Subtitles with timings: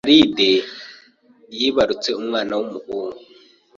[0.05, 0.51] Alide
[1.57, 3.19] yibarutse umwana w’umuhungu